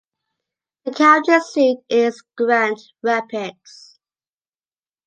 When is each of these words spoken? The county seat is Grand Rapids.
The 0.83 0.93
county 0.95 1.39
seat 1.41 1.77
is 1.87 2.23
Grand 2.35 2.79
Rapids. 3.03 3.99